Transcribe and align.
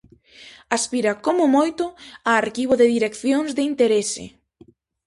Aspira, 0.77 1.11
como 1.25 1.45
moito, 1.57 1.83
a 2.29 2.31
arquivo 2.43 2.73
de 2.77 2.91
direccións 2.95 3.49
de 3.57 3.63
interese. 3.71 4.25